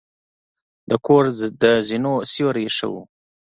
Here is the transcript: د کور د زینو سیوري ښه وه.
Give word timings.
د 0.89 0.91
کور 1.05 1.23
د 1.61 1.63
زینو 1.87 2.13
سیوري 2.31 2.67
ښه 2.75 2.87
وه. 2.93 3.01